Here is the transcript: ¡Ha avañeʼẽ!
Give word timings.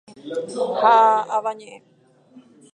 ¡Ha 0.79 0.95
avañeʼẽ! 1.35 1.77